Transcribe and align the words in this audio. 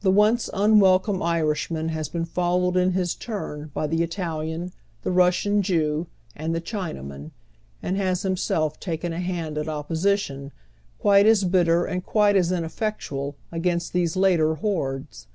The 0.00 0.10
once 0.10 0.48
unwelcome 0.54 1.22
Irishman 1.22 1.90
has 1.90 2.08
been 2.08 2.24
followed 2.24 2.74
in 2.74 2.92
his 2.92 3.14
turn 3.14 3.70
by 3.74 3.86
the 3.86 4.02
Italian, 4.02 4.72
the 5.02 5.10
Kussian 5.10 5.60
Jew, 5.60 6.06
and 6.34 6.54
tiie 6.54 6.62
Cliinaman, 6.62 7.32
and 7.82 7.98
has 7.98 8.22
himself 8.22 8.80
taken 8.80 9.12
a 9.12 9.20
hand 9.20 9.58
at 9.58 9.68
opposition, 9.68 10.52
quite 10.98 11.26
as 11.26 11.44
bitter 11.44 11.84
and 11.84 12.02
quite 12.02 12.34
as 12.34 12.50
ineffectual, 12.50 13.36
against 13.52 13.92
these 13.92 14.16
later 14.16 14.54
hordes. 14.54 15.26